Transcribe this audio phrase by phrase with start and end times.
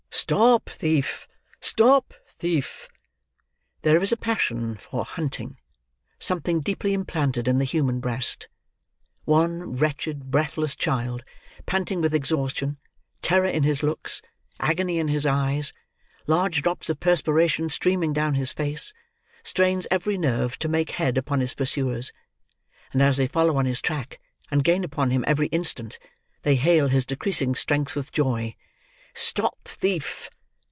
[0.13, 1.27] "Stop thief!
[1.59, 2.87] Stop thief!"
[3.81, 5.57] There is a passion FOR hunting
[6.19, 8.47] something deeply implanted in the human breast.
[9.25, 11.23] One wretched breathless child,
[11.65, 12.77] panting with exhaustion;
[13.21, 14.21] terror in his looks;
[14.59, 15.73] agony in his eyes;
[16.27, 18.93] large drops of perspiration streaming down his face;
[19.43, 22.13] strains every nerve to make head upon his pursuers;
[22.93, 25.99] and as they follow on his track, and gain upon him every instant,
[26.43, 28.55] they hail his decreasing strength with joy.
[29.13, 30.29] "Stop thief!"